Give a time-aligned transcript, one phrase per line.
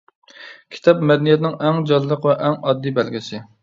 [0.77, 3.49] كىتاب مەدەنىيەتنىڭ ئەڭ جانلىق ۋە ئەڭ ئاددىي بەلگىسى.